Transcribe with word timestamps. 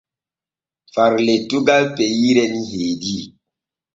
Far 0.93 1.13
lettugal 1.25 1.83
peyre 1.95 2.43
ni 2.51 2.61
heediri. 2.71 3.19